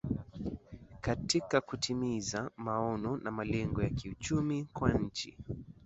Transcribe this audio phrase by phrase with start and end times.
[1.01, 5.37] katika kutimiza maono na malengo ya kiuchumi kwa nchi